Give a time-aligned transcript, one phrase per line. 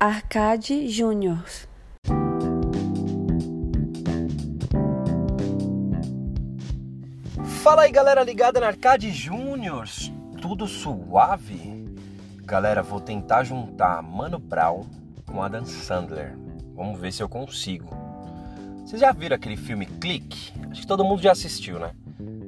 [0.00, 1.44] Arcade Júnior.
[7.64, 9.88] Fala aí galera ligada na Arcade Júnior,
[10.40, 11.84] tudo suave?
[12.44, 14.86] Galera, vou tentar juntar Mano Brown
[15.26, 16.38] com Adam Sandler.
[16.76, 17.90] Vamos ver se eu consigo.
[18.84, 20.52] Vocês já viram aquele filme Clique?
[20.70, 21.90] Acho que todo mundo já assistiu, né?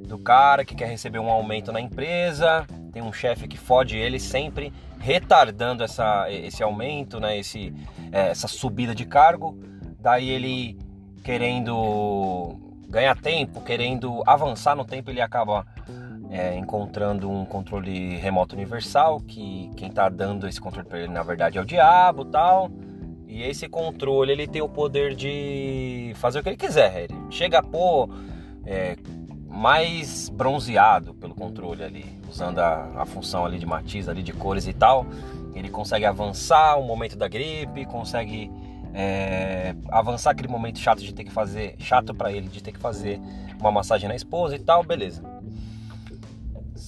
[0.07, 4.19] Do cara que quer receber um aumento na empresa, tem um chefe que fode ele
[4.19, 7.37] sempre, retardando essa, esse aumento, né?
[7.37, 7.73] Esse,
[8.11, 9.57] é, essa subida de cargo.
[9.99, 10.77] Daí ele
[11.23, 12.55] querendo
[12.89, 15.65] ganhar tempo, querendo avançar no tempo, ele acaba
[16.29, 21.23] é, encontrando um controle remoto universal, que quem está dando esse controle para ele na
[21.23, 22.69] verdade é o diabo tal.
[23.27, 27.03] E esse controle ele tem o poder de fazer o que ele quiser.
[27.03, 28.09] Ele chega a pôr
[28.65, 28.97] é,
[29.51, 34.65] mais bronzeado pelo controle ali, usando a, a função ali de matiz ali de cores
[34.65, 35.05] e tal.
[35.53, 38.49] Ele consegue avançar o momento da gripe, consegue
[38.93, 42.79] é, avançar aquele momento chato de ter que fazer, chato para ele de ter que
[42.79, 43.19] fazer
[43.59, 45.21] uma massagem na esposa e tal, beleza.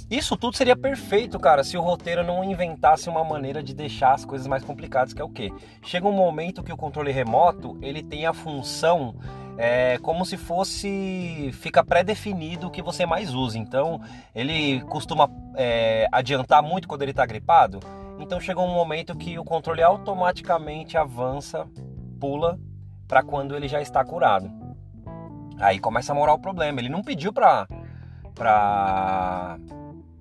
[0.10, 4.26] Isso tudo seria perfeito, cara, se o roteiro não inventasse uma maneira de deixar as
[4.26, 5.52] coisas mais complicadas, que é o quê?
[5.82, 9.16] Chega um momento que o controle remoto, ele tem a função
[9.58, 13.58] é, como se fosse fica pré-definido o que você mais usa.
[13.58, 14.02] Então,
[14.34, 17.80] ele costuma é, adiantar muito quando ele está gripado.
[18.20, 21.68] Então, chega um momento que o controle automaticamente avança
[22.20, 22.60] pula
[23.08, 24.52] para quando ele já está curado.
[25.60, 26.80] Aí começa a morar o problema.
[26.80, 27.68] Ele não pediu para
[28.34, 29.60] para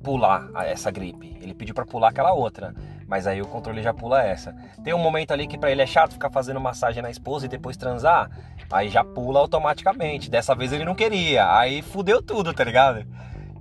[0.02, 1.36] pular essa gripe.
[1.40, 2.74] Ele pediu para pular aquela outra,
[3.06, 4.54] mas aí o controle já pula essa.
[4.82, 7.48] Tem um momento ali que para ele é chato ficar fazendo massagem na esposa e
[7.48, 8.30] depois transar,
[8.70, 10.30] aí já pula automaticamente.
[10.30, 13.06] Dessa vez ele não queria, aí fudeu tudo, tá ligado?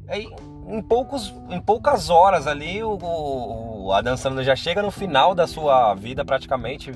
[0.08, 0.28] Aí
[0.68, 5.34] em, poucos, em poucas horas ali o, o, o Adam Sandler já chega no final
[5.36, 6.92] da sua vida praticamente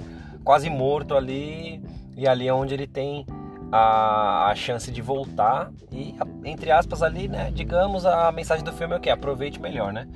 [0.46, 1.84] quase morto ali,
[2.16, 3.26] e ali é onde ele tem
[3.72, 5.72] a, a chance de voltar.
[5.92, 9.10] E, entre aspas, ali, né, digamos, a mensagem do filme é o que?
[9.10, 10.08] Aproveite melhor, né?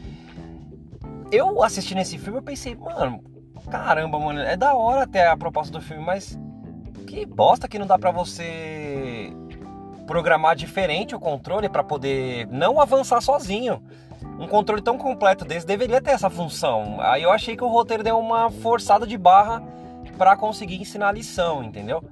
[1.31, 3.23] Eu assistindo esse filme, eu pensei, mano,
[3.69, 6.37] caramba, mano, é da hora até a proposta do filme, mas
[7.05, 9.31] que bosta que não dá pra você
[10.07, 13.81] programar diferente o controle para poder não avançar sozinho.
[14.39, 16.97] Um controle tão completo desse deveria ter essa função.
[16.99, 19.61] Aí eu achei que o roteiro deu uma forçada de barra
[20.17, 22.03] para conseguir ensinar a lição, entendeu?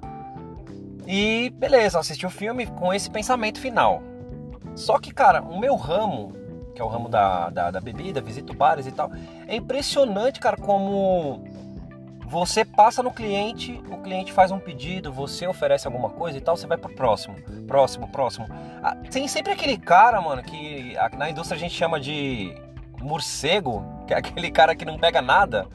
[1.06, 4.00] E beleza, assisti o filme com esse pensamento final.
[4.76, 6.32] Só que, cara, o meu ramo,
[6.78, 9.10] que é o ramo da, da, da bebida, visito bares e tal,
[9.48, 11.42] é impressionante, cara, como
[12.24, 16.56] você passa no cliente, o cliente faz um pedido, você oferece alguma coisa e tal,
[16.56, 17.34] você vai pro próximo,
[17.66, 18.46] próximo, próximo.
[18.80, 22.54] Ah, tem sempre aquele cara, mano, que na indústria a gente chama de
[23.00, 25.66] morcego, que é aquele cara que não pega nada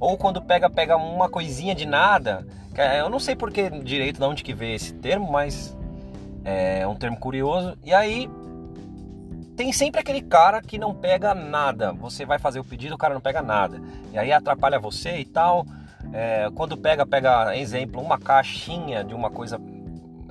[0.00, 2.44] ou quando pega, pega uma coisinha de nada.
[2.74, 5.76] É, eu não sei porque direito de onde que veio esse termo, mas
[6.44, 7.76] é um termo curioso.
[7.84, 8.28] E aí
[9.58, 11.92] tem sempre aquele cara que não pega nada.
[11.92, 13.82] Você vai fazer o pedido, o cara não pega nada.
[14.12, 15.66] E aí atrapalha você e tal.
[16.12, 19.60] É, quando pega, pega, exemplo, uma caixinha de uma coisa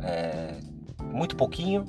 [0.02, 0.56] é,
[1.12, 1.84] muito pouquinho.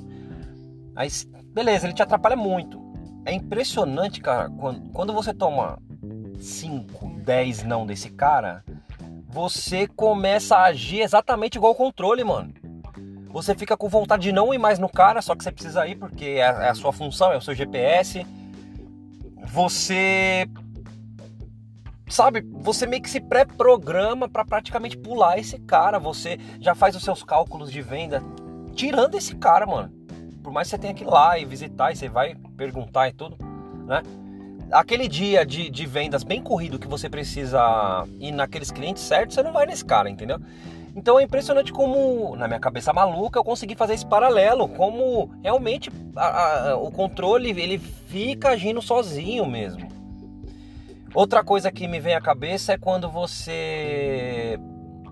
[0.93, 1.07] Aí,
[1.53, 2.77] beleza, ele te atrapalha muito.
[3.25, 5.79] É impressionante, cara, quando, quando você toma
[6.41, 8.65] 5, 10 não desse cara,
[9.29, 12.53] você começa a agir exatamente igual o controle, mano.
[13.29, 15.95] Você fica com vontade de não ir mais no cara, só que você precisa ir
[15.95, 18.25] porque é, é a sua função, é o seu GPS.
[19.45, 20.49] Você
[22.07, 25.99] sabe, você meio que se pré-programa para praticamente pular esse cara.
[25.99, 28.23] Você já faz os seus cálculos de venda
[28.75, 29.93] tirando esse cara, mano.
[30.43, 33.13] Por mais que você tenha que ir lá e visitar e você vai perguntar e
[33.13, 33.37] tudo,
[33.85, 34.01] né?
[34.71, 39.43] aquele dia de, de vendas bem corrido que você precisa ir naqueles clientes certos, você
[39.43, 40.39] não vai nesse cara, entendeu?
[40.99, 45.89] Então é impressionante como, na minha cabeça maluca, eu consegui fazer esse paralelo, como realmente
[46.13, 49.87] a, a, o controle ele fica agindo sozinho mesmo.
[51.15, 54.59] Outra coisa que me vem à cabeça é quando você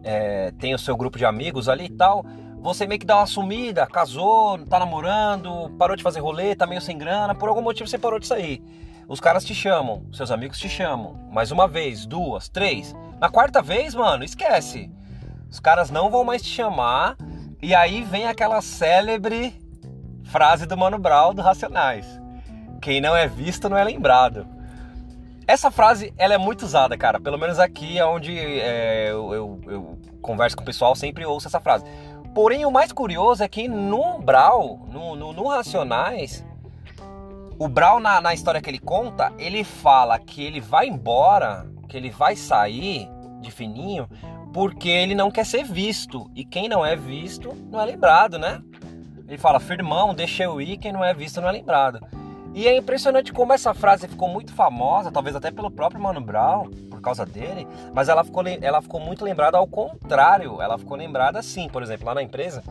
[0.04, 2.26] é, tem o seu grupo de amigos ali e tal,
[2.60, 6.82] você meio que dá uma sumida, casou, tá namorando, parou de fazer rolê, tá meio
[6.82, 8.62] sem grana, por algum motivo você parou de sair.
[9.08, 11.18] Os caras te chamam, seus amigos te chamam.
[11.32, 12.94] Mais uma vez, duas, três.
[13.22, 14.92] Na quarta vez, mano, esquece.
[15.50, 17.18] Os caras não vão mais te chamar.
[17.62, 19.56] E aí vem aquela célebre
[20.24, 22.06] frase do Mano Brown do Racionais.
[22.82, 24.48] Quem não é visto não é lembrado.
[25.48, 27.20] Essa frase, ela é muito usada, cara.
[27.20, 31.48] Pelo menos aqui é onde é, eu, eu, eu, converso com o pessoal, sempre ouço
[31.48, 31.86] essa frase.
[32.36, 36.46] Porém, o mais curioso é que no Brau, no, no, no Racionais,
[37.58, 41.96] o Brown, na, na história que ele conta, ele fala que ele vai embora, que
[41.96, 43.10] ele vai sair
[43.40, 44.08] de fininho,
[44.58, 46.32] porque ele não quer ser visto.
[46.34, 48.60] E quem não é visto não é lembrado, né?
[49.28, 52.00] Ele fala, firmão, deixa eu ir, quem não é visto não é lembrado.
[52.56, 56.72] E é impressionante como essa frase ficou muito famosa, talvez até pelo próprio Mano Brown,
[56.90, 60.60] por causa dele, mas ela ficou, ela ficou muito lembrada ao contrário.
[60.60, 62.64] Ela ficou lembrada assim, por exemplo, lá na empresa,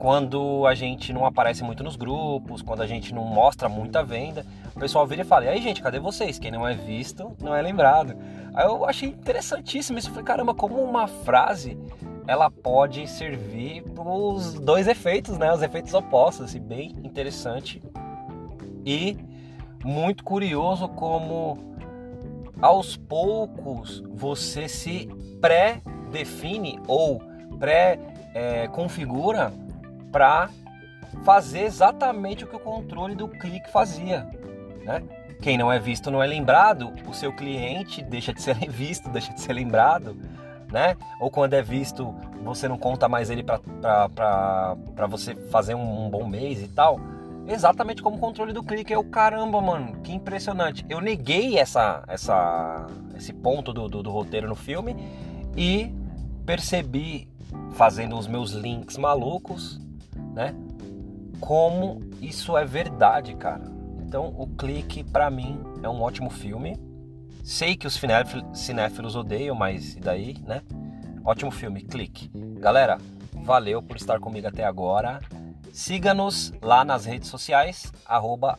[0.00, 4.44] quando a gente não aparece muito nos grupos, quando a gente não mostra muita venda,
[4.74, 6.36] o pessoal vira e fala: e aí, gente, cadê vocês?
[6.36, 8.16] Quem não é visto não é lembrado.
[8.58, 10.08] Aí eu achei interessantíssimo isso.
[10.08, 11.78] Eu falei: caramba, como uma frase
[12.26, 15.52] ela pode servir para os dois efeitos, né?
[15.52, 17.80] Os efeitos opostos, assim, bem interessante
[18.84, 19.16] e
[19.84, 21.56] muito curioso como
[22.60, 25.08] aos poucos você se
[25.40, 27.22] pré-define ou
[27.60, 29.52] pré-configura
[30.10, 30.50] para
[31.24, 34.28] fazer exatamente o que o controle do clique fazia.
[34.84, 35.02] Né?
[35.40, 39.32] Quem não é visto não é lembrado, o seu cliente deixa de ser visto, deixa
[39.32, 40.16] de ser lembrado.
[40.70, 40.96] Né?
[41.20, 42.14] Ou quando é visto,
[42.44, 47.00] você não conta mais ele para você fazer um, um bom mês e tal
[47.48, 48.92] exatamente como o controle do clique.
[48.92, 50.84] Eu, caramba, mano, que impressionante.
[50.88, 52.86] Eu neguei essa, essa,
[53.16, 54.94] esse ponto do, do, do roteiro no filme
[55.56, 55.92] e
[56.44, 57.28] percebi,
[57.72, 59.80] fazendo os meus links malucos,
[60.34, 60.54] né?
[61.40, 63.77] Como isso é verdade, cara.
[64.08, 66.78] Então, o Clique, para mim, é um ótimo filme.
[67.44, 68.00] Sei que os
[68.54, 70.62] cinéfilos odeiam, mas e daí, né?
[71.22, 72.30] Ótimo filme, Clique.
[72.58, 72.96] Galera,
[73.44, 75.20] valeu por estar comigo até agora.
[75.74, 78.56] Siga-nos lá nas redes sociais, arroba.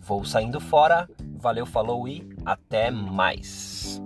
[0.00, 1.08] Vou saindo fora,
[1.38, 4.02] valeu, falou e até mais.